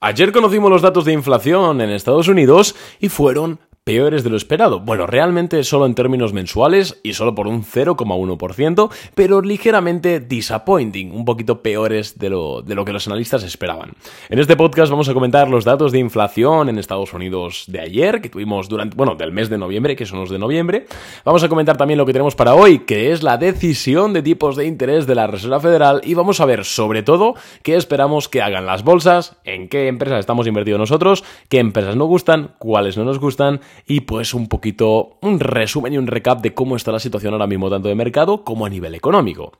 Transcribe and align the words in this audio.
Ayer 0.00 0.32
conocimos 0.32 0.70
los 0.70 0.82
datos 0.82 1.04
de 1.04 1.12
inflación 1.12 1.80
en 1.80 1.90
Estados 1.90 2.28
Unidos 2.28 2.74
y 3.00 3.08
fueron 3.08 3.58
peores 3.84 4.24
de 4.24 4.30
lo 4.30 4.38
esperado. 4.38 4.80
Bueno, 4.80 5.06
realmente 5.06 5.62
solo 5.62 5.84
en 5.84 5.94
términos 5.94 6.32
mensuales 6.32 6.98
y 7.02 7.12
solo 7.12 7.34
por 7.34 7.46
un 7.46 7.62
0,1%, 7.62 8.90
pero 9.14 9.42
ligeramente 9.42 10.20
disappointing, 10.20 11.12
un 11.12 11.26
poquito 11.26 11.60
peores 11.60 12.18
de 12.18 12.30
lo, 12.30 12.62
de 12.62 12.74
lo 12.74 12.86
que 12.86 12.94
los 12.94 13.06
analistas 13.08 13.42
esperaban. 13.42 13.92
En 14.30 14.38
este 14.38 14.56
podcast 14.56 14.90
vamos 14.90 15.10
a 15.10 15.12
comentar 15.12 15.50
los 15.50 15.66
datos 15.66 15.92
de 15.92 15.98
inflación 15.98 16.70
en 16.70 16.78
Estados 16.78 17.12
Unidos 17.12 17.64
de 17.68 17.80
ayer, 17.80 18.22
que 18.22 18.30
tuvimos 18.30 18.70
durante, 18.70 18.96
bueno, 18.96 19.16
del 19.16 19.32
mes 19.32 19.50
de 19.50 19.58
noviembre, 19.58 19.96
que 19.96 20.06
son 20.06 20.18
los 20.18 20.30
de 20.30 20.38
noviembre. 20.38 20.86
Vamos 21.22 21.44
a 21.44 21.50
comentar 21.50 21.76
también 21.76 21.98
lo 21.98 22.06
que 22.06 22.14
tenemos 22.14 22.34
para 22.34 22.54
hoy, 22.54 22.78
que 22.78 23.12
es 23.12 23.22
la 23.22 23.36
decisión 23.36 24.14
de 24.14 24.22
tipos 24.22 24.56
de 24.56 24.64
interés 24.64 25.06
de 25.06 25.14
la 25.14 25.26
Reserva 25.26 25.60
Federal 25.60 26.00
y 26.04 26.14
vamos 26.14 26.40
a 26.40 26.46
ver 26.46 26.64
sobre 26.64 27.02
todo 27.02 27.34
qué 27.62 27.76
esperamos 27.76 28.30
que 28.30 28.40
hagan 28.40 28.64
las 28.64 28.82
bolsas, 28.82 29.36
en 29.44 29.68
qué 29.68 29.88
empresas 29.88 30.20
estamos 30.20 30.46
invertidos 30.46 30.80
nosotros, 30.80 31.22
qué 31.50 31.58
empresas 31.58 31.96
nos 31.96 32.08
gustan, 32.08 32.54
cuáles 32.58 32.96
no 32.96 33.04
nos 33.04 33.18
gustan 33.18 33.60
y 33.86 34.00
pues 34.00 34.34
un 34.34 34.48
poquito 34.48 35.18
un 35.20 35.40
resumen 35.40 35.92
y 35.92 35.98
un 35.98 36.06
recap 36.06 36.40
de 36.40 36.54
cómo 36.54 36.76
está 36.76 36.92
la 36.92 37.00
situación 37.00 37.32
ahora 37.32 37.46
mismo 37.46 37.70
tanto 37.70 37.88
de 37.88 37.94
mercado 37.94 38.44
como 38.44 38.66
a 38.66 38.70
nivel 38.70 38.94
económico. 38.94 39.52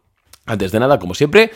Antes 0.47 0.73
de 0.73 0.81
nada, 0.81 0.99
como 0.99 1.15
siempre, 1.15 1.51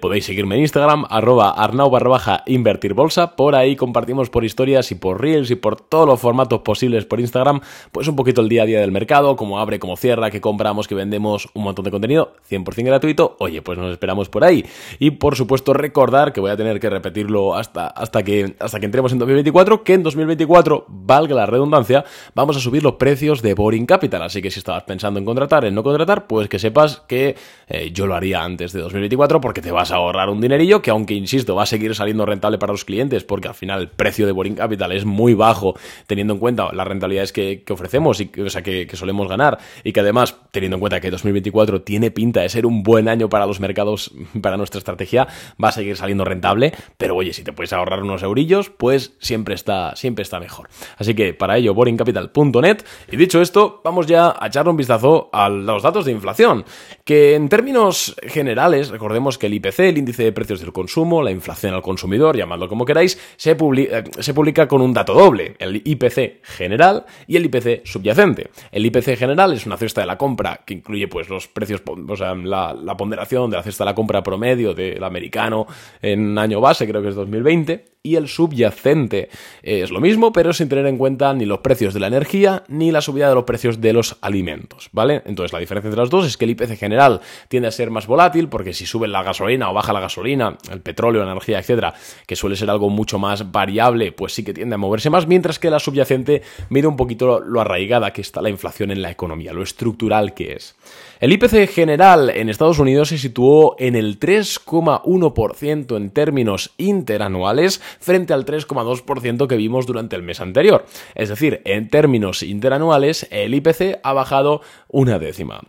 podéis 0.00 0.24
seguirme 0.24 0.54
en 0.54 0.62
Instagram, 0.62 1.06
arroba 1.10 1.50
arnau 1.50 1.90
barra 1.90 2.08
baja 2.08 2.42
invertir 2.46 2.94
bolsa. 2.94 3.34
Por 3.36 3.54
ahí 3.54 3.76
compartimos 3.76 4.30
por 4.30 4.44
historias 4.44 4.90
y 4.92 4.94
por 4.94 5.20
reels 5.20 5.50
y 5.50 5.56
por 5.56 5.80
todos 5.80 6.06
los 6.06 6.20
formatos 6.20 6.60
posibles 6.60 7.04
por 7.04 7.20
Instagram, 7.20 7.60
pues 7.90 8.06
un 8.08 8.16
poquito 8.16 8.40
el 8.40 8.48
día 8.48 8.62
a 8.62 8.66
día 8.66 8.80
del 8.80 8.92
mercado, 8.92 9.36
cómo 9.36 9.58
abre, 9.58 9.78
cómo 9.78 9.96
cierra, 9.96 10.30
qué 10.30 10.40
compramos, 10.40 10.86
qué 10.86 10.94
vendemos, 10.94 11.48
un 11.54 11.64
montón 11.64 11.84
de 11.84 11.90
contenido, 11.90 12.34
100% 12.48 12.84
gratuito. 12.84 13.36
Oye, 13.40 13.62
pues 13.62 13.78
nos 13.78 13.90
esperamos 13.92 14.28
por 14.28 14.44
ahí. 14.44 14.64
Y 14.98 15.12
por 15.12 15.36
supuesto 15.36 15.72
recordar 15.72 16.32
que 16.32 16.40
voy 16.40 16.50
a 16.50 16.56
tener 16.56 16.78
que 16.78 16.88
repetirlo 16.88 17.54
hasta, 17.56 17.88
hasta, 17.88 18.22
que, 18.22 18.54
hasta 18.60 18.78
que 18.78 18.86
entremos 18.86 19.12
en 19.12 19.18
2024, 19.18 19.82
que 19.82 19.94
en 19.94 20.02
2024, 20.02 20.86
valga 20.88 21.34
la 21.34 21.46
redundancia, 21.46 22.04
vamos 22.34 22.56
a 22.56 22.60
subir 22.60 22.82
los 22.82 22.94
precios 22.94 23.42
de 23.42 23.54
Boring 23.54 23.86
Capital. 23.86 24.22
Así 24.22 24.40
que 24.40 24.50
si 24.50 24.60
estabas 24.60 24.84
pensando 24.84 25.18
en 25.18 25.24
contratar, 25.24 25.64
en 25.64 25.74
no 25.74 25.82
contratar, 25.82 26.26
pues 26.26 26.48
que 26.48 26.58
sepas 26.58 27.02
que 27.08 27.36
eh, 27.68 27.90
yo 27.92 28.06
lo 28.06 28.14
haría 28.14 28.42
antes 28.42 28.72
de 28.72 28.80
2024 28.80 29.40
porque 29.40 29.60
te 29.60 29.71
vas 29.72 29.90
a 29.92 29.96
ahorrar 29.96 30.30
un 30.30 30.40
dinerillo 30.40 30.82
que 30.82 30.90
aunque, 30.90 31.14
insisto, 31.14 31.54
va 31.54 31.64
a 31.64 31.66
seguir 31.66 31.94
saliendo 31.94 32.26
rentable 32.26 32.58
para 32.58 32.72
los 32.72 32.84
clientes 32.84 33.24
porque 33.24 33.48
al 33.48 33.54
final 33.54 33.80
el 33.80 33.88
precio 33.88 34.26
de 34.26 34.32
Boring 34.32 34.54
Capital 34.54 34.92
es 34.92 35.04
muy 35.04 35.34
bajo 35.34 35.74
teniendo 36.06 36.34
en 36.34 36.38
cuenta 36.38 36.72
las 36.72 36.86
rentabilidades 36.86 37.32
que, 37.32 37.64
ofrecemos 37.70 38.20
y 38.20 38.30
o 38.40 38.50
sea, 38.50 38.62
que, 38.62 38.88
solemos 38.94 39.28
ganar 39.28 39.58
y 39.82 39.92
que 39.92 40.00
además, 40.00 40.36
teniendo 40.50 40.76
en 40.76 40.80
cuenta 40.80 41.00
que 41.00 41.10
2024 41.10 41.82
tiene 41.82 42.10
pinta 42.10 42.42
de 42.42 42.48
ser 42.48 42.66
un 42.66 42.82
buen 42.82 43.08
año 43.08 43.28
para 43.28 43.46
los 43.46 43.60
mercados, 43.60 44.12
para 44.42 44.56
nuestra 44.56 44.78
estrategia, 44.78 45.26
va 45.62 45.68
a 45.68 45.72
seguir 45.72 45.96
saliendo 45.96 46.24
rentable, 46.24 46.72
pero 46.98 47.16
oye, 47.16 47.32
si 47.32 47.42
te 47.42 47.52
puedes 47.52 47.72
ahorrar 47.72 48.02
unos 48.02 48.22
eurillos, 48.22 48.70
pues 48.70 49.14
siempre 49.18 49.54
está, 49.54 49.96
siempre 49.96 50.22
está 50.22 50.38
mejor. 50.40 50.68
Así 50.98 51.14
que 51.14 51.34
para 51.34 51.56
ello, 51.56 51.74
boringcapital.net 51.74 52.84
y 53.10 53.16
dicho 53.16 53.40
esto, 53.40 53.80
vamos 53.84 54.06
ya 54.06 54.34
a 54.38 54.46
echarle 54.46 54.70
un 54.70 54.76
vistazo 54.76 55.30
a 55.32 55.48
los 55.48 55.82
datos 55.82 56.04
de 56.04 56.12
inflación, 56.12 56.64
que 57.04 57.34
en 57.34 57.48
términos 57.48 58.16
generales, 58.22 58.90
recordemos 58.90 59.38
que 59.38 59.46
el 59.46 59.54
IPC, 59.62 59.80
el 59.80 59.98
índice 59.98 60.24
de 60.24 60.32
precios 60.32 60.60
del 60.60 60.72
consumo, 60.72 61.22
la 61.22 61.30
inflación 61.30 61.74
al 61.74 61.82
consumidor, 61.82 62.36
llamadlo 62.36 62.68
como 62.68 62.84
queráis, 62.84 63.18
se, 63.36 63.52
eh, 63.52 64.04
se 64.18 64.34
publica 64.34 64.66
con 64.66 64.80
un 64.80 64.92
dato 64.92 65.14
doble, 65.14 65.54
el 65.58 65.82
IPC 65.84 66.42
general 66.42 67.06
y 67.26 67.36
el 67.36 67.46
IPC 67.46 67.86
subyacente. 67.86 68.50
El 68.70 68.86
IPC 68.86 69.16
general 69.16 69.52
es 69.52 69.66
una 69.66 69.76
cesta 69.76 70.00
de 70.00 70.06
la 70.06 70.18
compra 70.18 70.60
que 70.66 70.74
incluye 70.74 71.08
pues 71.08 71.28
los 71.28 71.48
precios, 71.48 71.82
o 71.86 72.16
sea, 72.16 72.34
la, 72.34 72.96
ponderación 72.96 73.50
de 73.50 73.56
la 73.56 73.62
cesta 73.62 73.84
de 73.84 73.90
la 73.90 73.94
compra 73.94 74.22
promedio 74.22 74.74
del 74.74 75.02
americano 75.02 75.66
en 76.00 76.38
año 76.38 76.60
base, 76.60 76.86
creo 76.86 77.02
que 77.02 77.08
es 77.08 77.14
2020, 77.14 77.92
y 78.02 78.16
el 78.16 78.28
subyacente. 78.28 79.28
es 79.62 79.90
lo 79.90 80.00
mismo, 80.00 80.32
pero 80.32 80.52
sin 80.52 80.68
tener 80.68 80.86
en 80.86 80.98
cuenta 80.98 81.32
ni 81.34 81.44
los 81.44 81.60
precios 81.60 81.94
de 81.94 82.00
la 82.00 82.08
energía 82.08 82.64
ni 82.68 82.90
la 82.90 83.00
subida 83.00 83.28
de 83.28 83.34
los 83.34 83.44
precios 83.44 83.80
de 83.80 83.92
los 83.92 84.16
alimentos, 84.20 84.88
¿vale? 84.92 85.22
Entonces 85.24 85.52
la 85.52 85.60
diferencia 85.60 85.88
entre 85.88 86.00
los 86.00 86.10
dos 86.10 86.26
es 86.26 86.36
que 86.36 86.44
el 86.44 86.50
IPC 86.52 86.76
general 86.76 87.20
tiende 87.48 87.68
a 87.68 87.72
ser 87.72 87.90
más 87.90 88.06
volátil 88.06 88.48
porque 88.48 88.72
si 88.72 88.86
sube 88.86 89.06
la 89.06 89.22
gasolina 89.22 89.51
o 89.60 89.74
baja 89.74 89.92
la 89.92 90.00
gasolina, 90.00 90.56
el 90.70 90.80
petróleo, 90.80 91.24
la 91.24 91.32
energía, 91.32 91.58
etcétera, 91.58 91.94
que 92.26 92.36
suele 92.36 92.56
ser 92.56 92.70
algo 92.70 92.88
mucho 92.88 93.18
más 93.18 93.52
variable, 93.52 94.12
pues 94.12 94.32
sí 94.32 94.44
que 94.44 94.54
tiende 94.54 94.74
a 94.74 94.78
moverse 94.78 95.10
más, 95.10 95.26
mientras 95.26 95.58
que 95.58 95.70
la 95.70 95.78
subyacente 95.78 96.42
mide 96.70 96.86
un 96.86 96.96
poquito 96.96 97.40
lo 97.40 97.60
arraigada 97.60 98.12
que 98.12 98.20
está 98.20 98.40
la 98.40 98.50
inflación 98.50 98.90
en 98.90 99.02
la 99.02 99.10
economía, 99.10 99.52
lo 99.52 99.62
estructural 99.62 100.34
que 100.34 100.54
es. 100.54 100.74
El 101.20 101.32
IPC 101.32 101.68
general 101.68 102.30
en 102.30 102.48
Estados 102.48 102.78
Unidos 102.78 103.10
se 103.10 103.18
situó 103.18 103.76
en 103.78 103.94
el 103.94 104.18
3,1% 104.18 105.96
en 105.96 106.10
términos 106.10 106.72
interanuales 106.78 107.80
frente 108.00 108.32
al 108.32 108.44
3,2% 108.44 109.46
que 109.46 109.56
vimos 109.56 109.86
durante 109.86 110.16
el 110.16 110.22
mes 110.22 110.40
anterior. 110.40 110.84
Es 111.14 111.28
decir, 111.28 111.62
en 111.64 111.88
términos 111.88 112.42
interanuales, 112.42 113.28
el 113.30 113.54
IPC 113.54 114.00
ha 114.02 114.12
bajado 114.12 114.62
una 114.88 115.18
décima. 115.18 115.60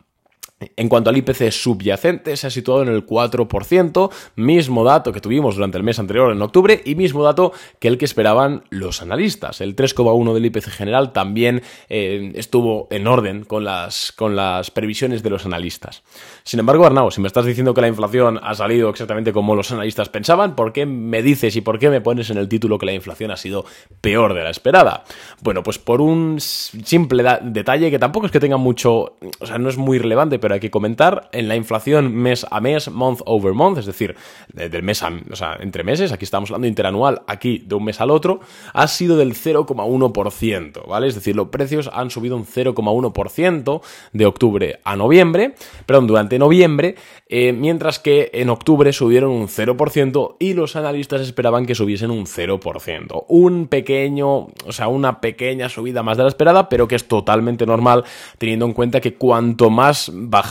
En 0.76 0.90
cuanto 0.90 1.10
al 1.10 1.18
IPC 1.18 1.52
subyacente, 1.52 2.38
se 2.38 2.48
ha 2.48 2.50
situado 2.50 2.84
en 2.84 2.90
el 2.90 3.06
4%, 3.06 4.12
mismo 4.36 4.84
dato 4.84 5.12
que 5.12 5.22
tuvimos 5.22 5.56
durante 5.56 5.78
el 5.78 5.84
mes 5.84 6.00
anterior 6.00 6.32
en 6.32 6.42
octubre 6.42 6.82
y 6.86 6.96
mismo 6.96 7.24
dato 7.24 7.54
que 7.80 7.88
el 7.88 7.98
que 7.98 8.06
esperaban 8.06 8.64
los 8.70 9.02
analistas. 9.02 9.62
El 9.62 9.76
3,1 9.76 10.34
del 10.34 10.46
IPC 10.46 10.70
general 10.70 11.14
también 11.14 11.62
eh, 11.90 12.32
estuvo 12.36 12.88
en 12.92 13.08
orden 13.08 13.44
con 13.44 13.64
las, 13.64 14.12
con 14.12 14.36
las 14.36 14.72
previsiones 14.72 15.24
de 15.24 15.30
los 15.30 15.46
analistas. 15.46 16.04
Sin 16.44 16.60
embargo, 16.60 16.86
Arnau, 16.86 17.12
si 17.12 17.22
me 17.22 17.28
estás 17.28 17.46
diciendo 17.46 17.74
que 17.74 17.82
la 17.82 17.88
inflación 17.88 18.40
ha 18.42 18.54
salido 18.56 18.90
exactamente 18.90 19.34
como 19.34 19.56
los 19.56 19.72
analistas 19.72 20.10
pensaban, 20.10 20.56
¿por 20.56 20.74
qué 20.74 20.86
me 20.86 21.22
dices 21.22 21.56
y 21.56 21.62
por 21.62 21.80
qué 21.80 21.90
me 21.90 22.02
pones 22.02 22.30
en 22.30 22.38
el 22.38 22.48
título 22.48 22.78
que 22.78 22.86
la 22.86 22.94
inflación 22.94 23.32
ha 23.32 23.38
sido 23.38 23.66
peor 24.02 24.34
de 24.34 24.44
la 24.44 24.50
esperada? 24.50 25.04
Bueno, 25.42 25.64
pues 25.64 25.80
por 25.80 26.02
un 26.02 26.40
simple 26.40 27.24
detalle 27.42 27.90
que 27.92 28.00
tampoco 28.00 28.26
es 28.26 28.32
que 28.32 28.40
tenga 28.40 28.58
mucho, 28.58 29.16
o 29.40 29.46
sea, 29.46 29.58
no 29.58 29.70
es 29.70 29.78
muy 29.78 29.98
relevante, 29.98 30.40
pero 30.40 30.53
hay 30.54 30.60
que 30.60 30.72
comentar, 30.72 31.30
en 31.32 31.48
la 31.48 31.56
inflación 31.56 32.14
mes 32.14 32.46
a 32.50 32.60
mes, 32.60 32.90
month 32.90 33.22
over 33.26 33.54
month, 33.54 33.78
es 33.78 33.86
decir, 33.86 34.16
del 34.54 34.84
mes 34.84 35.04
a, 35.04 35.12
o 35.32 35.36
sea, 35.36 35.58
entre 35.60 35.84
meses, 35.84 36.12
aquí 36.12 36.26
estamos 36.26 36.50
hablando 36.50 36.68
interanual, 36.68 37.22
aquí 37.28 37.64
de 37.66 37.76
un 37.76 37.86
mes 37.86 38.02
al 38.02 38.12
otro, 38.12 38.40
ha 38.74 38.88
sido 38.88 39.18
del 39.18 39.34
0,1%, 39.34 40.88
¿vale? 40.88 41.08
Es 41.08 41.16
decir, 41.16 41.36
los 41.36 41.50
precios 41.50 41.90
han 41.92 42.10
subido 42.10 42.36
un 42.36 42.46
0,1% 42.46 43.82
de 44.14 44.26
octubre 44.26 44.80
a 44.84 44.96
noviembre, 44.96 45.56
perdón, 45.86 46.08
durante 46.08 46.40
noviembre, 46.40 46.96
eh, 47.28 47.54
mientras 47.54 48.00
que 48.00 48.30
en 48.34 48.50
octubre 48.50 48.94
subieron 48.94 49.32
un 49.32 49.48
0% 49.48 50.38
y 50.40 50.54
los 50.54 50.76
analistas 50.76 51.22
esperaban 51.22 51.66
que 51.66 51.76
subiesen 51.76 52.12
un 52.12 52.26
0%. 52.26 53.26
Un 53.28 53.68
pequeño, 53.68 54.30
o 54.30 54.72
sea, 54.72 54.88
una 54.88 55.20
pequeña 55.20 55.70
subida 55.70 56.04
más 56.04 56.18
de 56.18 56.24
la 56.24 56.30
esperada, 56.30 56.70
pero 56.70 56.88
que 56.88 56.96
es 56.96 57.08
totalmente 57.08 57.66
normal 57.66 58.04
teniendo 58.38 58.66
en 58.66 58.74
cuenta 58.74 59.02
que 59.02 59.16
cuanto 59.16 59.70
más 59.70 60.12
bajamos 60.14 60.43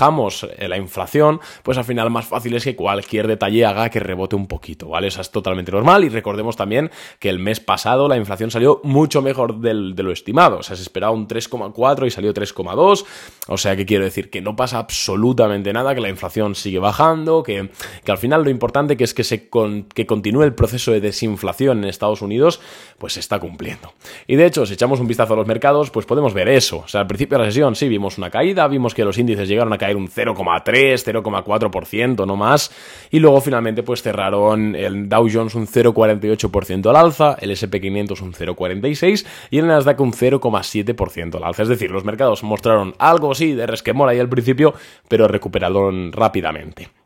eh, 0.59 0.69
la 0.69 0.77
inflación, 0.77 1.41
pues 1.63 1.79
al 1.79 1.85
final 1.85 2.11
más 2.11 2.27
fácil 2.27 2.55
es 2.55 2.65
que 2.65 2.77
cualquier 2.77 3.27
detalle 3.27 3.65
haga 3.65 3.89
que 3.91 4.01
rebote 4.01 4.37
un 4.37 4.47
poquito, 4.47 4.89
¿vale? 4.89 5.09
Eso 5.09 5.21
es 5.21 5.31
totalmente 5.31 5.73
normal 5.73 6.05
y 6.05 6.09
recordemos 6.09 6.57
también 6.57 6.91
que 7.19 7.29
el 7.29 7.39
mes 7.39 7.61
pasado 7.61 8.09
la 8.09 8.17
inflación 8.17 8.51
salió 8.51 8.81
mucho 8.85 9.23
mejor 9.23 9.61
de 9.61 9.75
lo 9.75 10.13
estimado, 10.13 10.59
o 10.59 10.63
sea, 10.63 10.77
se 10.77 10.83
esperaba 10.83 11.13
un 11.13 11.29
3,4 11.29 12.07
y 12.07 12.11
salió 12.11 12.35
3,2, 12.35 13.05
o 13.49 13.59
sea, 13.59 13.77
que 13.77 13.87
quiero 13.87 14.05
decir 14.05 14.31
que 14.31 14.41
no 14.41 14.57
pasa 14.57 14.79
absolutamente 14.79 15.73
nada, 15.73 15.95
que 15.95 16.01
la 16.01 16.09
inflación 16.09 16.55
sigue 16.55 16.79
bajando, 16.79 17.43
que, 17.43 17.71
al 18.07 18.19
final 18.19 18.45
lo 18.45 18.51
importante 18.51 18.97
que 18.97 19.05
es 19.05 19.15
que, 19.15 19.25
se 19.25 19.49
que 19.49 20.07
continúe 20.07 20.43
el 20.43 20.55
proceso 20.55 20.93
de 20.93 21.01
desinflación 21.01 21.79
en 21.79 21.85
Estados 21.85 22.23
Unidos, 22.23 22.61
pues 22.99 23.15
se 23.15 23.21
está 23.21 23.39
cumpliendo. 23.39 23.93
Y 24.27 24.37
de 24.37 24.47
hecho, 24.47 24.67
si 24.67 24.75
echamos 24.75 25.01
un 25.01 25.07
vistazo 25.07 25.35
a 25.35 25.37
los 25.37 25.47
mercados, 25.47 25.91
pues 25.91 26.07
podemos 26.07 26.35
ver 26.35 26.49
eso. 26.49 26.79
O 26.79 26.89
sea, 26.89 27.03
al 27.03 27.07
principio 27.07 27.39
de 27.39 27.45
la 27.45 27.51
sesión 27.51 27.75
sí 27.75 27.89
vimos 27.89 28.19
una 28.19 28.31
caída, 28.31 28.67
vimos 28.69 28.95
que 28.95 29.05
los 29.05 29.19
índices 29.19 29.49
llegaron 29.49 29.72
a 29.73 29.79
caer 29.79 29.97
un 29.97 30.09
0,3, 30.09 30.65
0,4%, 30.65 32.27
no 32.27 32.37
más, 32.37 32.71
y 33.11 33.19
luego 33.19 33.41
finalmente 33.41 33.83
pues 33.83 34.03
cerraron 34.03 34.75
el 34.77 35.09
Dow 35.09 35.29
Jones 35.33 35.55
un 35.55 35.67
0,48% 35.67 36.89
al 36.89 36.97
alza, 36.97 37.37
el 37.41 37.51
SP500 37.51 38.21
un 38.23 38.33
0,46% 38.33 39.27
y 39.51 39.59
el 39.59 39.67
Nasdaq 39.67 40.01
un 40.01 40.13
0,7% 40.13 41.37
al 41.37 41.45
alza. 41.45 41.63
Es 41.63 41.69
decir, 41.69 41.91
los 41.91 42.05
mercados 42.05 42.43
mostraron 42.43 42.95
algo 42.99 43.35
sí 43.35 43.53
de 43.53 43.67
resquemor 43.67 44.09
ahí 44.09 44.19
al 44.19 44.29
principio, 44.29 44.75
pero 45.09 45.29
recuperaron 45.29 46.13
rápidamente. 46.13 47.02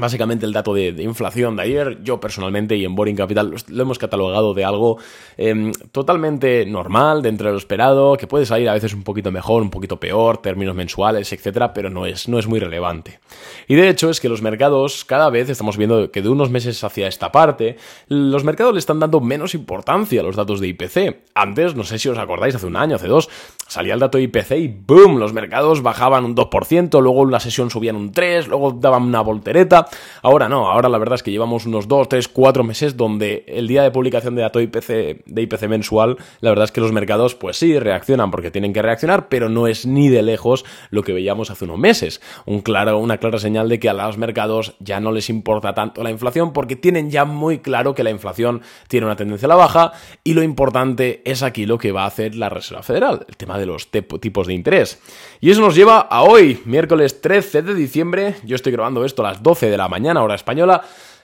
Básicamente 0.00 0.46
el 0.46 0.52
dato 0.52 0.72
de, 0.72 0.88
inflación 1.02 1.56
de 1.56 1.62
ayer, 1.62 1.98
yo 2.02 2.18
personalmente 2.18 2.76
y 2.76 2.84
en 2.84 2.94
Boring 2.94 3.16
Capital 3.16 3.54
lo 3.68 3.82
hemos 3.82 3.98
catalogado 3.98 4.54
de 4.54 4.64
algo 4.64 4.98
em, 5.36 5.72
totalmente 5.92 6.64
normal, 6.64 7.20
dentro 7.20 7.48
de 7.48 7.52
lo 7.52 7.58
esperado, 7.58 8.16
que 8.16 8.26
puede 8.26 8.46
salir 8.46 8.68
a 8.68 8.72
veces 8.72 8.94
un 8.94 9.02
poquito 9.02 9.30
mejor, 9.30 9.62
un 9.62 9.70
poquito 9.70 10.00
peor, 10.00 10.38
términos 10.38 10.74
mensuales, 10.74 11.32
etcétera, 11.32 11.74
pero 11.74 11.90
no 11.90 12.06
es, 12.06 12.28
no 12.28 12.38
es 12.38 12.46
muy 12.46 12.58
relevante. 12.60 13.20
Y 13.68 13.74
de 13.74 13.88
hecho 13.88 14.08
es 14.08 14.20
que 14.20 14.28
los 14.28 14.40
mercados 14.40 15.04
cada 15.04 15.28
vez 15.28 15.50
estamos 15.50 15.76
viendo 15.76 16.10
que 16.10 16.22
de 16.22 16.28
unos 16.30 16.50
meses 16.50 16.82
hacia 16.82 17.06
esta 17.06 17.30
parte, 17.30 17.76
los 18.08 18.42
mercados 18.42 18.72
le 18.72 18.78
están 18.78 19.00
dando 19.00 19.20
menos 19.20 19.54
importancia 19.54 20.20
a 20.20 20.24
los 20.24 20.36
datos 20.36 20.60
de 20.60 20.68
IPC. 20.68 21.20
Antes, 21.34 21.74
no 21.74 21.84
sé 21.84 21.98
si 21.98 22.08
os 22.08 22.18
acordáis, 22.18 22.54
hace 22.54 22.66
un 22.66 22.76
año, 22.76 22.96
hace 22.96 23.08
dos, 23.08 23.28
salía 23.70 23.94
el 23.94 24.00
dato 24.00 24.18
IPC 24.18 24.50
y 24.56 24.68
¡boom! 24.68 25.18
Los 25.18 25.32
mercados 25.32 25.80
bajaban 25.80 26.24
un 26.24 26.34
2%, 26.34 27.00
luego 27.00 27.20
una 27.20 27.38
sesión 27.38 27.70
subían 27.70 27.94
un 27.94 28.12
3%, 28.12 28.48
luego 28.48 28.72
daban 28.72 29.04
una 29.04 29.20
voltereta. 29.20 29.86
Ahora 30.22 30.48
no, 30.48 30.68
ahora 30.68 30.88
la 30.88 30.98
verdad 30.98 31.14
es 31.14 31.22
que 31.22 31.30
llevamos 31.30 31.66
unos 31.66 31.86
2, 31.86 32.08
3, 32.08 32.28
4 32.28 32.64
meses 32.64 32.96
donde 32.96 33.44
el 33.46 33.68
día 33.68 33.84
de 33.84 33.92
publicación 33.92 34.34
de 34.34 34.42
dato 34.42 34.60
IPC, 34.60 35.24
de 35.24 35.42
IPC 35.42 35.68
mensual, 35.68 36.16
la 36.40 36.50
verdad 36.50 36.64
es 36.64 36.72
que 36.72 36.80
los 36.80 36.90
mercados 36.90 37.36
pues 37.36 37.58
sí 37.58 37.78
reaccionan 37.78 38.32
porque 38.32 38.50
tienen 38.50 38.72
que 38.72 38.82
reaccionar, 38.82 39.28
pero 39.28 39.48
no 39.48 39.68
es 39.68 39.86
ni 39.86 40.08
de 40.08 40.22
lejos 40.22 40.64
lo 40.90 41.04
que 41.04 41.12
veíamos 41.12 41.50
hace 41.50 41.64
unos 41.64 41.78
meses. 41.78 42.20
Un 42.46 42.62
claro, 42.62 42.98
una 42.98 43.18
clara 43.18 43.38
señal 43.38 43.68
de 43.68 43.78
que 43.78 43.88
a 43.88 43.92
los 43.92 44.18
mercados 44.18 44.74
ya 44.80 44.98
no 44.98 45.12
les 45.12 45.30
importa 45.30 45.74
tanto 45.74 46.02
la 46.02 46.10
inflación 46.10 46.52
porque 46.52 46.74
tienen 46.74 47.10
ya 47.10 47.24
muy 47.24 47.60
claro 47.60 47.94
que 47.94 48.02
la 48.02 48.10
inflación 48.10 48.62
tiene 48.88 49.06
una 49.06 49.14
tendencia 49.14 49.46
a 49.46 49.50
la 49.50 49.54
baja 49.54 49.92
y 50.24 50.34
lo 50.34 50.42
importante 50.42 51.22
es 51.24 51.44
aquí 51.44 51.66
lo 51.66 51.78
que 51.78 51.92
va 51.92 52.02
a 52.02 52.06
hacer 52.06 52.34
la 52.34 52.48
Reserva 52.48 52.82
Federal, 52.82 53.24
el 53.28 53.36
tema 53.36 53.59
de 53.60 53.66
los 53.66 53.90
tipos 53.90 54.46
de 54.46 54.54
interés. 54.54 55.00
Y 55.40 55.50
eso 55.50 55.60
nos 55.60 55.74
lleva 55.74 56.00
a 56.00 56.22
hoy, 56.22 56.60
miércoles 56.64 57.20
13 57.20 57.62
de 57.62 57.74
diciembre, 57.74 58.36
yo 58.44 58.56
estoy 58.56 58.72
grabando 58.72 59.04
esto 59.04 59.24
a 59.24 59.30
las 59.30 59.42
12 59.42 59.70
de 59.70 59.76
la 59.76 59.88
mañana, 59.88 60.22
hora 60.22 60.34
española, 60.34 60.82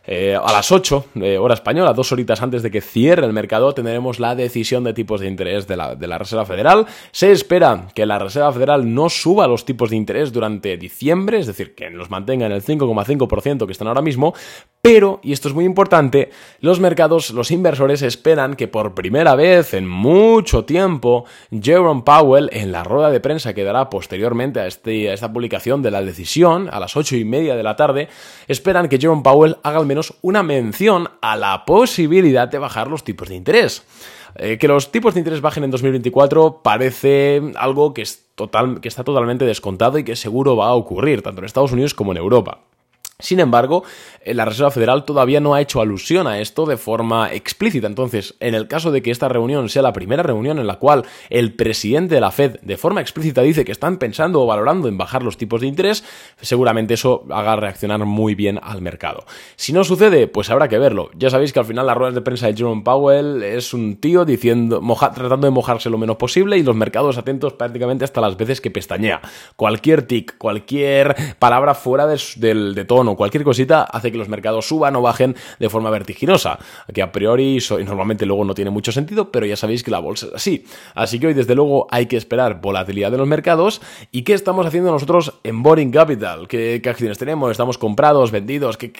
eh, 0.09 0.37
a 0.41 0.53
las 0.53 0.71
8 0.71 1.07
de 1.15 1.37
hora 1.37 1.55
española, 1.55 1.93
dos 1.93 2.13
horitas 2.13 2.41
antes 2.41 2.63
de 2.63 2.71
que 2.71 2.81
cierre 2.81 3.27
el 3.27 3.33
mercado, 3.33 3.75
tendremos 3.75 4.21
la 4.21 4.37
decisión 4.37 4.85
de 4.85 4.95
tipos 4.95 5.21
de 5.21 5.27
interés 5.27 5.67
de 5.67 5.77
la, 5.77 5.97
de 5.97 6.07
la, 6.07 6.17
Reserva 6.17 6.47
Federal. 6.47 6.87
Se 7.11 7.33
espera 7.33 7.89
que 7.93 8.07
la 8.07 8.21
Reserva 8.21 8.53
Federal 8.53 8.95
no 8.95 9.09
suba 9.09 9.49
los 9.49 9.65
tipos 9.65 9.91
de 9.91 9.97
interés 9.97 10.33
durante 10.33 10.77
diciembre, 10.77 11.41
es 11.41 11.49
decir, 11.49 11.75
que 11.75 11.91
los 11.91 12.09
mantenga 12.09 12.47
en 12.47 12.53
el 12.53 12.63
5,5% 12.63 13.67
que 13.67 13.73
están 13.73 13.89
ahora 13.89 14.01
mismo, 14.01 14.33
pero, 14.87 15.19
y 15.25 15.33
esto 15.33 15.49
es 15.49 15.55
muy 15.55 15.65
importante, 15.65 16.31
los 16.61 16.79
mercados, 16.79 17.31
los 17.31 17.51
inversores 17.51 18.03
esperan 18.03 18.55
que 18.55 18.69
por 18.69 18.95
primera 18.95 19.35
vez 19.35 19.75
en 19.75 19.89
mucho 19.89 20.65
tiempo, 20.65 21.25
Jerome 21.51 22.03
Powell, 22.05 22.51
en 22.53 22.71
la 22.71 22.85
rueda 22.85 23.11
de 23.11 23.19
prensa 23.19 23.53
que 23.53 23.65
dará 23.65 23.91
posteriormente 23.91 24.61
a, 24.61 24.69
este, 24.69 25.11
a 25.11 25.15
esta 25.15 25.33
publicación 25.33 25.83
de 25.83 25.91
la 25.91 26.03
decisión, 26.03 26.69
a 26.71 26.79
las 26.79 26.97
ocho 26.97 27.17
y 27.17 27.25
media 27.25 27.57
de 27.57 27.65
la 27.65 27.75
tarde, 27.75 28.07
esperan 28.47 28.89
que 28.89 28.99
Jerome 28.99 29.23
Powell 29.25 29.57
haga 29.65 29.79
al 29.79 29.87
menos 29.87 30.15
una 30.23 30.45
mención 30.45 31.09
a 31.21 31.37
la 31.37 31.65
posibilidad 31.65 32.47
de 32.47 32.59
bajar 32.59 32.87
los 32.87 33.03
tipos 33.03 33.29
de 33.29 33.35
interés. 33.35 33.83
Eh, 34.37 34.57
que 34.57 34.69
los 34.69 34.93
tipos 34.93 35.15
de 35.15 35.21
interés 35.21 35.41
bajen 35.41 35.65
en 35.65 35.73
2024 35.73 36.61
parece 36.63 37.43
algo 37.57 37.93
que, 37.93 38.03
es 38.03 38.29
total, 38.37 38.81
que 38.81 38.87
está 38.87 39.03
totalmente 39.03 39.45
descontado 39.47 39.99
y 39.99 40.05
que 40.05 40.15
seguro 40.15 40.55
va 40.55 40.69
a 40.69 40.75
ocurrir, 40.75 41.23
tanto 41.23 41.41
en 41.41 41.47
Estados 41.47 41.73
Unidos 41.73 41.93
como 41.93 42.13
en 42.13 42.19
Europa. 42.19 42.61
Sin 43.19 43.41
embargo, 43.41 43.83
eh, 44.21 44.35
la 44.35 44.45
Reserva 44.45 44.71
Federal 44.71 45.07
todavía 45.07 45.41
no 45.41 45.55
ha 45.55 45.63
hecho 45.63 45.81
alusión 45.81 46.27
a 46.27 46.39
esto 46.39 46.67
de 46.67 46.77
forma 46.77 47.33
explícita. 47.33 47.87
Entonces, 47.87 48.35
en 48.41 48.55
el 48.55 48.69
caso 48.69 48.93
de 48.93 49.01
que 49.01 49.11
esta 49.11 49.27
reunión 49.29 49.71
sea 49.71 49.81
la 49.81 49.95
primera 49.95 50.23
reunión 50.23 50.59
en 50.59 50.67
la 50.67 50.79
cual 50.79 51.05
el 51.31 51.55
presidente 51.55 52.15
de 52.15 52.21
la 52.21 52.31
Fed 52.31 52.61
de 52.61 52.77
forma 52.77 53.01
explícita 53.01 53.41
dice 53.41 53.65
que 53.65 53.73
están 53.73 53.97
pensando 53.97 54.43
o 54.43 54.47
valorando 54.47 54.87
en 54.89 54.99
bajar 54.99 55.23
los 55.23 55.39
tipos 55.39 55.63
de 55.63 55.67
interés, 55.67 56.05
seguramente 56.43 56.93
eso 56.93 57.25
haga 57.31 57.57
reaccionar 57.57 58.05
muy 58.05 58.35
bien 58.35 58.61
al 58.63 58.83
mercado. 58.83 59.25
Si 59.57 59.73
no 59.73 59.83
sucede, 59.83 60.27
pues 60.27 60.51
habrá 60.51 60.69
que 60.69 60.79
verlo. 60.79 61.09
Ya 61.17 61.31
sabéis 61.31 61.55
que 61.55 61.61
al 61.61 61.65
final 61.65 61.87
las 61.87 61.97
ruedas 61.97 62.15
de 62.15 62.21
prensa 62.21 62.49
de 62.49 62.55
Jerome 62.55 62.83
Powell 62.83 63.43
es 63.43 63.73
un 63.73 63.97
tío 63.97 64.27
diciendo, 64.27 64.83
tratando 65.15 65.47
de 65.47 65.53
mojarse 65.53 65.89
lo 65.89 65.97
menos 65.97 66.17
posible 66.17 66.59
y 66.59 66.63
los 66.63 66.77
mercados 66.77 67.17
atentos 67.17 67.55
prácticamente 67.55 68.05
hasta 68.05 68.21
las 68.21 68.37
veces 68.37 68.61
que 68.61 68.71
pestañea. 68.71 69.23
Cualquier 69.57 70.03
tic, 70.03 70.37
cualquier 70.37 71.17
palabra 71.39 71.75
fuera 71.75 72.07
de, 72.07 72.19
de 72.37 72.85
tono 72.85 73.06
o 73.09 73.17
cualquier 73.17 73.45
cosita 73.45 73.83
hace 73.83 74.13
que 74.13 74.19
los 74.19 74.29
mercados 74.29 74.67
suban 74.67 74.97
o 74.97 75.03
bajen 75.03 75.37
de 75.59 75.69
forma 75.69 75.91
vertiginosa, 75.91 76.59
que 76.93 77.03
a 77.03 77.13
priori 77.13 77.59
y 77.59 77.85
normalmente 77.85 78.27
luego 78.27 78.45
no 78.45 78.55
tiene 78.55 78.71
mucho 78.71 78.93
sentido, 78.93 79.31
pero 79.31 79.47
ya 79.47 79.57
sabéis 79.57 79.83
que 79.83 79.91
la 79.91 79.99
bolsa 79.99 80.27
es 80.27 80.35
así. 80.35 80.65
Así 80.95 81.19
que 81.19 81.29
hoy 81.29 81.35
desde 81.35 81.55
luego 81.55 81.87
hay 81.91 82.07
que 82.07 82.17
esperar 82.17 82.61
volatilidad 82.61 83.11
de 83.11 83.19
los 83.19 83.29
mercados 83.29 83.81
y 84.11 84.23
qué 84.23 84.35
estamos 84.35 84.67
haciendo 84.67 84.91
nosotros 84.91 85.35
en 85.45 85.63
Boring 85.63 85.91
Capital, 85.91 86.49
qué, 86.49 86.81
acciones 86.87 87.19
tenemos, 87.19 87.51
estamos 87.51 87.79
comprados, 87.79 88.31
vendidos, 88.31 88.77
¿Qué, 88.77 88.93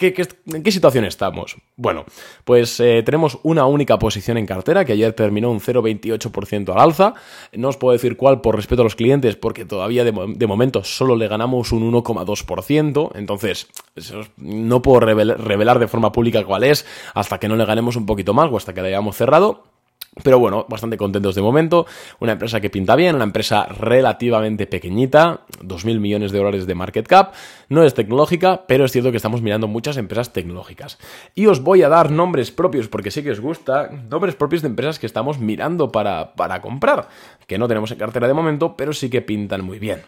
en 0.53 0.63
qué 0.63 0.71
situación 0.71 1.05
estamos. 1.05 1.57
Bueno, 1.75 2.05
pues 2.43 2.79
eh, 2.79 3.03
tenemos 3.03 3.39
una 3.43 3.65
única 3.65 3.97
posición 3.99 4.37
en 4.37 4.45
cartera 4.45 4.85
que 4.85 4.93
ayer 4.93 5.13
terminó 5.13 5.51
un 5.51 5.59
0,28% 5.59 6.73
al 6.73 6.79
alza. 6.79 7.13
No 7.53 7.69
os 7.69 7.77
puedo 7.77 7.93
decir 7.93 8.17
cuál 8.17 8.41
por 8.41 8.55
respeto 8.55 8.81
a 8.81 8.85
los 8.85 8.95
clientes 8.95 9.35
porque 9.35 9.65
todavía 9.65 10.03
de 10.03 10.47
momento 10.47 10.83
solo 10.83 11.15
le 11.15 11.27
ganamos 11.27 11.71
un 11.71 11.91
1,2%. 11.91 13.11
Entonces, 13.15 13.67
no 14.37 14.81
puedo 14.81 14.99
revelar, 14.99 15.79
de 15.79 15.87
forma 15.87 16.11
pública 16.11 16.43
cuál 16.43 16.63
es 16.63 16.85
hasta 17.13 17.39
que 17.39 17.47
no 17.47 17.55
le 17.55 17.65
ganemos 17.65 17.95
un 17.95 18.05
poquito 18.05 18.33
más 18.33 18.49
o 18.51 18.57
hasta 18.57 18.73
que 18.73 18.81
la 18.81 18.87
hayamos 18.87 19.15
cerrado. 19.15 19.63
Pero 20.23 20.39
bueno, 20.39 20.65
bastante 20.67 20.97
contentos 20.97 21.35
de 21.35 21.41
momento. 21.41 21.85
Una 22.19 22.31
empresa 22.31 22.59
que 22.59 22.69
pinta 22.69 22.95
bien, 22.95 23.15
una 23.15 23.23
empresa 23.23 23.65
relativamente 23.65 24.65
pequeñita, 24.65 25.41
2.000 25.61 25.99
millones 25.99 26.31
de 26.31 26.39
dólares 26.39 26.65
de 26.65 26.73
market 26.73 27.07
cap. 27.07 27.33
No 27.69 27.83
es 27.83 27.93
tecnológica, 27.93 28.63
pero 28.67 28.85
es 28.85 28.91
cierto 28.91 29.11
que 29.11 29.17
estamos 29.17 29.41
mirando 29.41 29.67
muchas 29.67 29.97
empresas 29.97 30.33
tecnológicas. 30.33 30.97
Y 31.35 31.45
os 31.45 31.61
voy 31.61 31.83
a 31.83 31.89
dar 31.89 32.09
nombres 32.09 32.51
propios, 32.51 32.87
porque 32.87 33.11
sé 33.11 33.23
que 33.23 33.31
os 33.31 33.39
gusta, 33.39 33.89
nombres 34.09 34.35
propios 34.35 34.63
de 34.63 34.69
empresas 34.69 34.97
que 34.97 35.05
estamos 35.05 35.39
mirando 35.39 35.91
para, 35.91 36.33
para 36.33 36.61
comprar, 36.61 37.09
que 37.45 37.59
no 37.59 37.67
tenemos 37.67 37.91
en 37.91 37.99
cartera 37.99 38.27
de 38.27 38.33
momento, 38.33 38.75
pero 38.75 38.93
sí 38.93 39.09
que 39.09 39.21
pintan 39.21 39.63
muy 39.63 39.77
bien. 39.77 40.01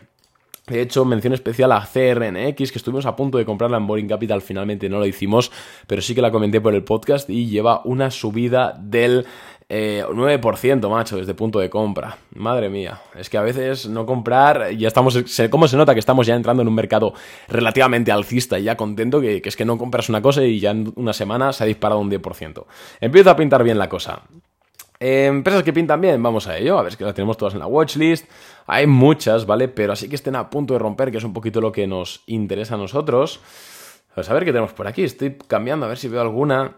De 0.70 0.82
hecho, 0.82 1.04
mención 1.04 1.34
especial 1.34 1.72
a 1.72 1.82
CRNX, 1.82 2.72
que 2.72 2.78
estuvimos 2.78 3.06
a 3.08 3.16
punto 3.16 3.38
de 3.40 3.46
comprarla 3.46 3.78
en 3.78 3.88
Boring 3.88 4.08
Capital, 4.08 4.42
finalmente 4.42 4.88
no 4.88 5.00
lo 5.00 5.06
hicimos, 5.06 5.52
pero 5.88 6.02
sí 6.02 6.14
que 6.14 6.22
la 6.22 6.32
comenté 6.32 6.62
por 6.62 6.76
el 6.76 6.84
podcast 6.84 7.30
y 7.30 7.48
lleva 7.48 7.82
una 7.86 8.12
subida 8.12 8.78
del 8.80 9.26
9%, 9.68 10.88
eh, 10.88 10.90
macho, 10.90 11.18
desde 11.18 11.34
punto 11.34 11.60
de 11.60 11.70
compra. 11.70 12.18
Madre 12.36 12.70
mía, 12.70 13.02
es 13.16 13.30
que 13.30 13.38
a 13.38 13.42
veces 13.42 13.88
no 13.88 14.06
comprar, 14.06 14.72
ya 14.72 14.88
estamos, 14.88 15.18
¿cómo 15.50 15.68
se 15.68 15.78
nota 15.78 15.94
que 15.94 16.00
estamos 16.00 16.28
ya 16.28 16.36
entrando 16.36 16.62
en 16.62 16.68
un 16.68 16.76
mercado 16.76 17.14
relativamente 17.48 18.12
alcista 18.12 18.60
y 18.60 18.64
ya 18.64 18.78
contento 18.78 19.22
que, 19.22 19.42
que 19.42 19.50
es 19.50 19.56
que 19.56 19.66
no 19.66 19.78
compras 19.78 20.10
una 20.10 20.22
cosa 20.22 20.44
y 20.44 20.60
ya 20.60 20.72
en 20.72 20.92
una 20.96 21.14
semana 21.14 21.52
se 21.52 21.64
ha 21.64 21.68
disparado 21.68 22.00
un 22.00 22.12
10%. 22.12 22.66
Empieza 23.02 23.32
a 23.32 23.36
pintar 23.36 23.64
bien 23.64 23.78
la 23.78 23.90
cosa. 23.90 24.24
Eh, 25.00 25.28
empresas 25.28 25.64
que 25.64 25.72
pintan 25.72 26.02
bien, 26.02 26.22
vamos 26.22 26.48
a 26.48 26.58
ello, 26.58 26.78
a 26.78 26.82
ver, 26.82 26.92
es 26.92 26.98
que 26.98 27.06
las 27.06 27.14
tenemos 27.14 27.38
todas 27.38 27.54
en 27.54 27.62
la 27.62 27.68
watchlist. 27.68 28.30
Hay 28.68 28.86
muchas, 28.86 29.46
¿vale? 29.46 29.70
Pero 29.70 29.94
así 29.94 30.10
que 30.10 30.16
estén 30.16 30.36
a 30.36 30.50
punto 30.50 30.74
de 30.74 30.80
romper, 30.80 31.10
que 31.12 31.18
es 31.18 31.24
un 31.24 31.34
poquito 31.34 31.62
lo 31.62 31.72
que 31.72 31.88
nos 31.88 32.22
interesa 32.28 32.76
a 32.76 32.78
nosotros. 32.78 33.40
A 34.16 34.34
ver 34.34 34.44
qué 34.44 34.52
tenemos 34.52 34.74
por 34.74 34.88
aquí. 34.88 35.04
Estoy 35.04 35.38
cambiando 35.48 35.86
a 35.86 35.90
ver 35.90 35.98
si 35.98 36.10
veo 36.10 36.20
alguna. 36.20 36.74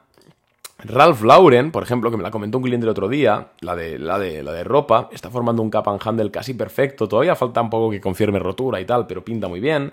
Ralph 0.84 1.22
Lauren, 1.24 1.72
por 1.72 1.84
ejemplo, 1.84 2.12
que 2.12 2.18
me 2.18 2.24
la 2.24 2.32
comentó 2.32 2.58
un 2.58 2.64
cliente 2.64 2.86
el 2.86 2.90
otro 2.90 3.08
día, 3.08 3.50
la 3.62 3.76
de, 3.76 4.00
la 4.00 4.18
de, 4.18 4.42
la 4.42 4.52
de 4.52 4.64
ropa, 4.64 5.10
está 5.12 5.30
formando 5.30 5.62
un 5.62 5.70
cap 5.70 5.88
and 5.88 6.00
handle 6.04 6.32
casi 6.32 6.54
perfecto. 6.54 7.08
Todavía 7.08 7.36
falta 7.36 7.62
un 7.62 7.70
poco 7.70 7.92
que 7.92 8.02
confirme 8.02 8.40
rotura 8.40 8.80
y 8.80 8.86
tal, 8.86 9.06
pero 9.08 9.24
pinta 9.24 9.48
muy 9.48 9.60
bien. 9.60 9.92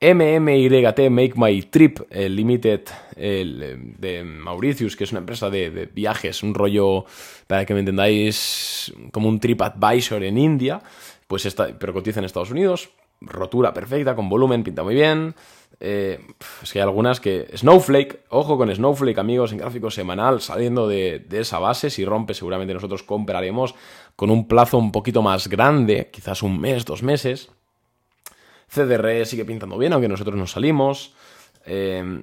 MMYT 0.00 1.10
Make 1.10 1.34
My 1.36 1.60
Trip 1.62 2.00
Limited 2.10 2.88
de 3.16 4.24
Mauritius, 4.24 4.96
que 4.96 5.04
es 5.04 5.10
una 5.12 5.20
empresa 5.20 5.50
de, 5.50 5.90
viajes, 5.92 6.42
un 6.42 6.54
rollo, 6.54 7.04
para 7.46 7.66
que 7.66 7.74
me 7.74 7.80
entendáis, 7.80 8.94
como 9.12 9.28
un 9.28 9.38
Trip 9.38 9.60
Advisor 9.60 10.22
en 10.24 10.38
India, 10.38 10.80
pues 11.26 11.44
está, 11.44 11.78
pero 11.78 11.92
cotiza 11.92 12.20
en 12.20 12.24
Estados 12.24 12.50
Unidos, 12.50 12.90
rotura 13.20 13.74
perfecta, 13.74 14.16
con 14.16 14.30
volumen, 14.30 14.64
pinta 14.64 14.82
muy 14.82 14.94
bien. 14.94 15.34
Eh, 15.82 16.18
es 16.62 16.72
que 16.72 16.78
hay 16.78 16.82
algunas 16.82 17.20
que... 17.20 17.48
Snowflake, 17.54 18.24
ojo 18.30 18.56
con 18.56 18.74
Snowflake, 18.74 19.18
amigos, 19.18 19.52
en 19.52 19.58
gráfico 19.58 19.90
semanal, 19.90 20.40
saliendo 20.40 20.88
de, 20.88 21.18
de 21.18 21.40
esa 21.40 21.58
base, 21.58 21.90
si 21.90 22.06
rompe 22.06 22.32
seguramente 22.32 22.72
nosotros 22.72 23.02
compraremos 23.02 23.74
con 24.16 24.30
un 24.30 24.48
plazo 24.48 24.78
un 24.78 24.92
poquito 24.92 25.20
más 25.20 25.48
grande, 25.48 26.08
quizás 26.10 26.42
un 26.42 26.58
mes, 26.58 26.86
dos 26.86 27.02
meses 27.02 27.50
CDR 28.70 29.26
sigue 29.26 29.44
pintando 29.44 29.76
bien, 29.76 29.92
aunque 29.92 30.08
nosotros 30.08 30.36
nos 30.36 30.52
salimos. 30.52 31.14
Eh, 31.66 32.22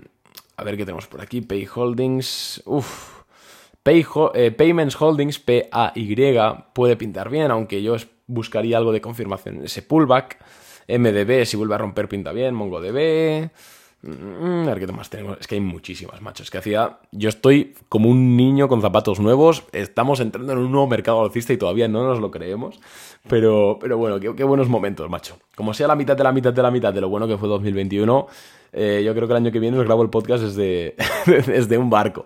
a 0.56 0.64
ver 0.64 0.78
qué 0.78 0.86
tenemos 0.86 1.08
por 1.08 1.22
aquí. 1.22 1.42
Pay 1.42 1.68
Holdings. 1.74 2.64
Uf. 2.66 3.18
Pay, 3.84 4.06
eh, 4.34 4.52
Payments 4.52 5.00
Holdings, 5.00 5.40
P-A-Y, 5.40 6.16
puede 6.74 6.98
pintar 6.98 7.30
bien, 7.30 7.52
aunque 7.52 7.82
yo 7.82 7.96
buscaría 8.26 8.78
algo 8.78 8.92
de 8.92 9.00
confirmación 9.00 9.58
en 9.58 9.66
ese 9.66 9.82
pullback. 9.82 10.38
MDB, 10.88 11.46
si 11.46 11.58
vuelve 11.58 11.76
a 11.76 11.78
romper, 11.78 12.10
pinta 12.10 12.32
bien. 12.32 12.54
MongoDB. 12.56 13.50
Mm, 14.04 14.68
a 14.68 14.74
ver 14.74 14.86
qué 14.86 14.92
más 14.92 15.10
tenemos. 15.10 15.38
Es 15.40 15.48
que 15.48 15.56
hay 15.56 15.62
muchísimas, 15.62 16.22
machos. 16.22 16.48
Es 16.48 16.52
que 16.52 16.60
hacía. 16.60 17.00
Yo 17.12 17.30
estoy 17.30 17.76
como 17.90 18.10
un 18.10 18.38
niño 18.38 18.68
con 18.68 18.82
zapatos 18.82 19.20
nuevos. 19.20 19.64
Estamos 19.72 20.20
entrando 20.20 20.54
en 20.54 20.60
un 20.60 20.72
nuevo 20.72 20.88
mercado 20.88 21.24
alcista 21.24 21.54
y 21.54 21.58
todavía 21.58 21.88
no 21.88 22.08
nos 22.08 22.20
lo 22.20 22.30
creemos. 22.30 22.80
Pero, 23.28 23.78
pero 23.82 23.98
bueno, 23.98 24.20
qué, 24.20 24.44
buenos 24.44 24.70
momentos, 24.70 25.10
macho. 25.10 25.38
Como 25.56 25.74
sea 25.74 25.88
la 25.88 25.96
mitad 25.96 26.16
de 26.16 26.24
la 26.24 26.32
mitad 26.32 26.54
de 26.54 26.62
la 26.62 26.72
mitad 26.72 26.94
de 26.94 27.02
lo 27.02 27.10
bueno 27.10 27.28
que 27.28 27.38
fue 27.38 27.50
2021, 27.50 28.28
eh, 28.74 29.02
yo 29.06 29.14
creo 29.14 29.28
que 29.28 29.34
el 29.34 29.38
año 29.38 29.52
que 29.52 29.60
viene 29.60 29.78
os 29.78 29.86
grabo 29.86 30.04
el 30.04 30.10
podcast 30.10 30.44
desde, 30.44 30.96
desde 31.26 31.78
un 31.80 31.90
barco. 31.90 32.26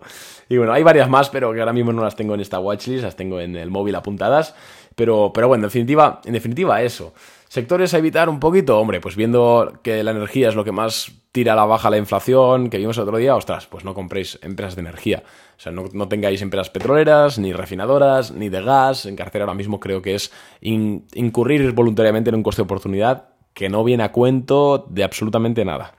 Y 0.49 0.57
bueno, 0.57 0.73
hay 0.73 0.83
varias 0.83 1.09
más, 1.09 1.29
pero 1.29 1.53
que 1.53 1.59
ahora 1.59 1.73
mismo 1.73 1.93
no 1.93 2.03
las 2.03 2.15
tengo 2.15 2.33
en 2.33 2.41
esta 2.41 2.59
watchlist, 2.59 3.03
las 3.03 3.15
tengo 3.15 3.39
en 3.39 3.55
el 3.55 3.69
móvil 3.69 3.95
apuntadas. 3.95 4.55
Pero, 4.95 5.31
pero 5.33 5.47
bueno, 5.47 5.63
en 5.63 5.67
definitiva, 5.69 6.21
en 6.25 6.33
definitiva, 6.33 6.81
eso. 6.81 7.13
Sectores 7.47 7.93
a 7.93 7.97
evitar 7.97 8.29
un 8.29 8.39
poquito, 8.39 8.79
hombre, 8.79 9.01
pues 9.01 9.15
viendo 9.15 9.79
que 9.83 10.03
la 10.03 10.11
energía 10.11 10.49
es 10.49 10.55
lo 10.55 10.63
que 10.63 10.71
más 10.71 11.11
tira 11.31 11.53
a 11.53 11.55
la 11.55 11.65
baja 11.65 11.89
la 11.89 11.97
inflación, 11.97 12.69
que 12.69 12.77
vimos 12.77 12.97
el 12.97 13.03
otro 13.03 13.17
día, 13.17 13.35
ostras, 13.35 13.67
pues 13.67 13.83
no 13.83 13.93
compréis 13.93 14.39
empresas 14.41 14.75
de 14.75 14.81
energía. 14.81 15.23
O 15.57 15.59
sea, 15.59 15.71
no, 15.71 16.07
tengáis 16.07 16.41
empresas 16.41 16.69
petroleras, 16.69 17.39
ni 17.39 17.53
refinadoras, 17.53 18.31
ni 18.31 18.49
de 18.49 18.61
gas. 18.61 19.05
En 19.05 19.15
cartera 19.15 19.45
ahora 19.45 19.53
mismo 19.53 19.79
creo 19.79 20.01
que 20.01 20.15
es 20.15 20.31
incurrir 20.61 21.71
voluntariamente 21.73 22.29
en 22.29 22.35
un 22.35 22.43
coste 22.43 22.61
de 22.61 22.65
oportunidad 22.65 23.29
que 23.53 23.69
no 23.69 23.83
viene 23.83 24.03
a 24.03 24.11
cuento 24.11 24.85
de 24.89 25.03
absolutamente 25.03 25.65
nada. 25.65 25.93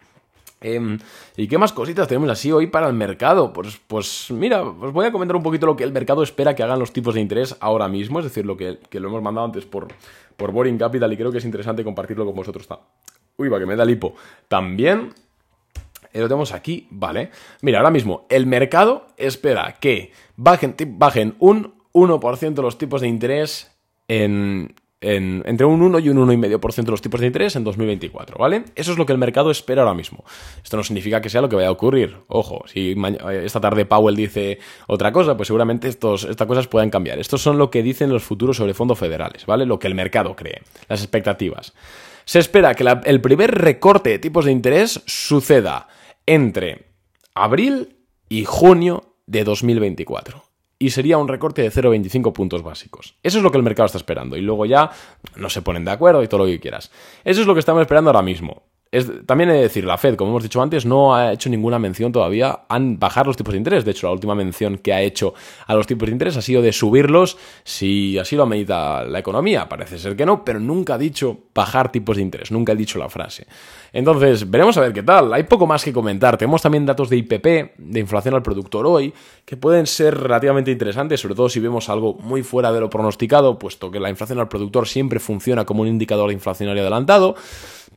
Em, 0.63 0.99
¿Y 1.37 1.49
qué 1.49 1.59
más 1.59 1.73
cositas 1.73 2.09
tenemos 2.09 2.31
así 2.31 2.53
hoy 2.53 2.69
para 2.69 2.87
el 2.87 2.95
mercado? 2.95 3.53
Pues, 3.53 3.81
pues 3.87 4.31
mira, 4.31 4.63
os 4.63 4.93
voy 4.93 5.07
a 5.07 5.13
comentar 5.13 5.37
un 5.37 5.43
poquito 5.43 5.67
lo 5.67 5.77
que 5.77 5.85
el 5.85 5.93
mercado 5.93 6.23
espera 6.23 6.55
que 6.55 6.63
hagan 6.63 6.79
los 6.79 6.93
tipos 6.93 7.15
de 7.15 7.21
interés 7.21 7.57
ahora 7.61 7.89
mismo, 7.89 8.21
es 8.21 8.25
decir, 8.25 8.47
lo 8.47 8.57
que, 8.57 8.79
lo 8.93 9.09
hemos 9.09 9.23
mandado 9.23 9.47
antes 9.47 9.65
por, 9.65 9.89
por 10.37 10.53
Boring 10.53 10.79
Capital 10.79 11.13
y 11.13 11.17
creo 11.17 11.33
que 11.33 11.39
es 11.39 11.45
interesante 11.45 11.85
compartirlo 11.85 12.25
con 12.25 12.35
vosotros. 12.35 12.69
Uy, 13.37 13.49
va, 13.49 13.59
que 13.59 13.67
me 13.67 13.77
da 13.77 13.85
lipo. 13.85 14.15
También 14.49 15.13
eh, 16.13 16.21
lo 16.21 16.29
tenemos 16.29 16.53
aquí, 16.53 16.87
vale. 16.91 17.31
Mira, 17.63 17.79
ahora 17.79 17.91
mismo 17.91 18.27
el 18.29 18.47
mercado 18.47 19.07
espera 19.17 19.77
que 19.81 20.13
bajen, 20.37 20.77
bajen 20.99 21.35
un 21.39 21.75
1% 21.93 22.63
los 22.63 22.79
tipos 22.79 23.01
de 23.01 23.09
interés 23.09 23.73
en, 24.09 24.75
entre 25.03 25.67
un 25.67 25.83
1 25.83 25.99
y 25.99 26.09
un 26.09 26.19
1,5% 26.19 26.85
de 26.85 26.91
los 26.91 27.03
tipos 27.03 27.21
de 27.21 27.27
interés 27.27 27.57
en 27.57 27.65
2024, 27.65 28.39
¿vale? 28.39 28.65
Eso 28.75 28.93
es 28.93 28.99
lo 28.99 29.05
que 29.05 29.13
el 29.13 29.19
mercado 29.19 29.51
espera 29.51 29.83
ahora 29.83 29.95
mismo. 29.95 30.25
Esto 30.63 30.77
no 30.77 30.85
significa 30.85 31.21
que 31.21 31.29
sea 31.29 31.41
lo 31.41 31.49
que 31.49 31.57
vaya 31.57 31.69
a 31.69 31.73
ocurrir. 31.73 32.19
Ojo, 32.29 32.65
si 32.67 32.95
esta 33.43 33.61
tarde 33.61 33.85
Powell 33.85 34.17
dice 34.17 34.59
otra 34.87 35.13
cosa, 35.13 35.37
pues 35.37 35.49
seguramente 35.49 35.89
estos, 35.89 36.25
estas 36.25 36.47
cosas 36.47 36.69
puedan 36.69 36.91
cambiar. 36.91 37.19
Estos 37.19 37.43
son 37.43 37.59
lo 37.59 37.71
que 37.71 37.83
dicen 37.83 38.11
los 38.11 38.23
futuros 38.23 38.57
sobre 38.57 38.75
fondos 38.75 38.99
federales, 38.99 39.45
¿vale? 39.47 39.67
Lo 39.67 39.79
que 39.79 39.89
el 39.89 39.95
mercado 39.95 40.37
cree, 40.37 40.63
las 40.89 41.01
expectativas. 41.01 41.75
Se 42.25 42.39
espera 42.39 42.75
que 42.75 42.85
el 43.05 43.21
primer 43.21 43.51
recorte 43.51 44.11
de 44.11 44.19
tipos 44.21 44.45
de 44.45 44.53
interés 44.53 45.03
suceda 45.07 45.89
entre 46.27 46.93
abril 47.35 47.97
y 48.29 48.45
junio 48.45 49.17
de 49.27 49.43
2024 49.43 50.52
y 50.83 50.91
sería 50.91 51.17
un 51.17 51.29
recorte 51.29 51.63
de 51.63 51.71
0,25 51.71 52.33
puntos 52.33 52.65
básicos. 52.65 53.15
Eso 53.23 53.39
es 53.39 53.45
lo 53.45 53.53
que 53.53 53.57
el 53.57 53.63
mercado 53.63 53.87
está 53.87 53.99
esperando 53.99 54.37
y 54.37 54.41
luego 54.41 54.67
ya 54.67 54.91
no 55.37 55.49
se 55.49 55.63
ponen 55.63 55.85
de 55.85 55.93
acuerdo 55.93 56.25
y 56.25 56.29
todo 56.29 56.41
lo 56.41 56.47
que 56.47 56.59
quieras. 56.59 56.91
Eso 57.23 57.41
es 57.41 57.47
lo 57.47 57.55
que 57.55 57.61
estamos 57.61 57.83
esperando 57.83 58.11
ahora 58.11 58.23
mismo. 58.23 58.65
También 59.25 59.49
he 59.49 59.55
de 59.55 59.63
decir, 59.63 59.85
la 59.85 59.97
Fed, 59.97 60.17
como 60.17 60.33
hemos 60.33 60.43
dicho 60.43 60.61
antes, 60.61 60.85
no 60.85 61.15
ha 61.15 61.33
hecho 61.33 61.49
ninguna 61.49 61.79
mención 61.79 62.13
todavía 62.13 62.61
a 62.69 62.79
bajar 62.79 63.27
los 63.27 63.39
tipos 63.39 63.53
de 63.53 63.59
interés. 63.59 63.87
De 63.87 63.93
hecho, 63.93 64.07
la 64.07 64.13
última 64.13 64.35
mención 64.35 64.77
que 64.77 64.93
ha 64.93 65.01
hecho 65.01 65.33
a 65.67 65.75
los 65.75 65.87
tipos 65.87 66.07
de 66.07 66.13
interés 66.13 66.37
ha 66.37 66.43
sido 66.43 66.61
de 66.61 66.73
subirlos 66.73 67.39
si 67.65 68.19
así 68.19 68.37
lo 68.37 68.45
medida 68.45 69.03
la 69.05 69.19
economía. 69.19 69.67
Parece 69.67 69.99
ser 69.99 70.15
que 70.15 70.27
no, 70.27 70.45
pero 70.45 70.61
nunca 70.61 70.95
ha 70.95 70.99
dicho 70.99 71.39
bajar 71.55 71.91
tipos 71.91 72.17
de 72.17 72.23
interés, 72.23 72.51
nunca 72.51 72.73
ha 72.73 72.75
dicho 72.75 72.99
la 72.99 73.09
frase. 73.09 73.47
Entonces, 73.95 74.51
veremos 74.51 74.77
a 74.77 74.83
ver 74.83 74.93
qué 74.93 75.03
tal. 75.03 75.33
Hay 75.33 75.45
poco 75.45 75.67
más 75.67 75.83
que 75.85 75.93
comentar. 75.93 76.37
Tenemos 76.37 76.61
también 76.61 76.85
datos 76.85 77.09
de 77.09 77.17
IPP, 77.17 77.79
de 77.79 78.01
inflación 78.01 78.35
al 78.35 78.43
productor 78.43 78.87
hoy, 78.87 79.15
que 79.47 79.57
pueden 79.57 79.87
ser 79.87 80.19
relativamente 80.19 80.71
interesantes, 80.71 81.19
sobre 81.19 81.35
todo 81.35 81.49
si 81.49 81.61
vemos 81.61 81.89
algo 81.89 82.15
muy 82.15 82.43
fuera 82.43 82.71
de 82.71 82.81
lo 82.81 82.91
pronosticado, 82.91 83.59
puesto 83.59 83.91
que 83.91 84.01
la 84.01 84.11
inflación 84.11 84.39
al 84.39 84.49
productor 84.49 84.87
siempre 84.87 85.19
funciona 85.19 85.65
como 85.65 85.81
un 85.81 85.89
indicador 85.89 86.31
inflacionario 86.31 86.83
adelantado. 86.83 87.37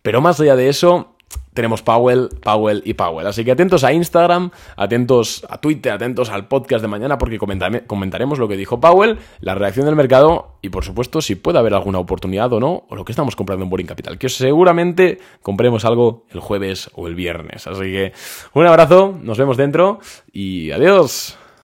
Pero 0.05 0.21
más 0.21 0.39
allá 0.39 0.55
de 0.55 0.69
eso, 0.69 1.15
tenemos 1.55 1.81
Powell, 1.81 2.29
Powell 2.43 2.83
y 2.85 2.93
Powell. 2.93 3.25
Así 3.25 3.43
que 3.43 3.53
atentos 3.53 3.83
a 3.83 3.91
Instagram, 3.91 4.51
atentos 4.77 5.43
a 5.49 5.59
Twitter, 5.59 5.93
atentos 5.93 6.29
al 6.29 6.47
podcast 6.47 6.83
de 6.83 6.87
mañana 6.87 7.17
porque 7.17 7.39
comentaremos 7.39 8.37
lo 8.37 8.47
que 8.47 8.55
dijo 8.55 8.79
Powell, 8.79 9.17
la 9.39 9.55
reacción 9.55 9.87
del 9.87 9.95
mercado 9.95 10.59
y 10.61 10.69
por 10.69 10.85
supuesto 10.85 11.21
si 11.21 11.33
puede 11.33 11.57
haber 11.57 11.73
alguna 11.73 11.97
oportunidad 11.97 12.53
o 12.53 12.59
no, 12.59 12.83
o 12.87 12.95
lo 12.95 13.03
que 13.03 13.13
estamos 13.13 13.35
comprando 13.35 13.63
en 13.63 13.71
Boring 13.71 13.87
Capital, 13.87 14.19
que 14.19 14.29
seguramente 14.29 15.17
compremos 15.41 15.85
algo 15.85 16.25
el 16.29 16.39
jueves 16.39 16.91
o 16.93 17.07
el 17.07 17.15
viernes. 17.15 17.65
Así 17.65 17.85
que 17.85 18.13
un 18.53 18.67
abrazo, 18.67 19.17
nos 19.19 19.39
vemos 19.39 19.57
dentro 19.57 20.01
y 20.31 20.69
adiós. 20.69 21.35